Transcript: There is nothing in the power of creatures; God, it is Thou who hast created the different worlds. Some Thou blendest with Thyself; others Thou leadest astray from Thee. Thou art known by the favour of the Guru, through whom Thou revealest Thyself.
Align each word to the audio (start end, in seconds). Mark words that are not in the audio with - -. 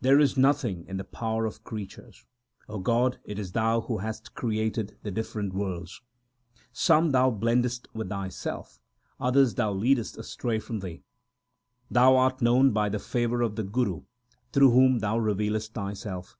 There 0.00 0.18
is 0.18 0.36
nothing 0.36 0.84
in 0.88 0.96
the 0.96 1.04
power 1.04 1.46
of 1.46 1.62
creatures; 1.62 2.26
God, 2.82 3.18
it 3.24 3.38
is 3.38 3.52
Thou 3.52 3.82
who 3.82 3.98
hast 3.98 4.34
created 4.34 4.96
the 5.04 5.12
different 5.12 5.54
worlds. 5.54 6.02
Some 6.72 7.12
Thou 7.12 7.30
blendest 7.30 7.86
with 7.94 8.08
Thyself; 8.08 8.80
others 9.20 9.54
Thou 9.54 9.72
leadest 9.72 10.18
astray 10.18 10.58
from 10.58 10.80
Thee. 10.80 11.04
Thou 11.92 12.16
art 12.16 12.42
known 12.42 12.72
by 12.72 12.88
the 12.88 12.98
favour 12.98 13.40
of 13.40 13.54
the 13.54 13.62
Guru, 13.62 14.02
through 14.52 14.72
whom 14.72 14.98
Thou 14.98 15.16
revealest 15.16 15.74
Thyself. 15.74 16.36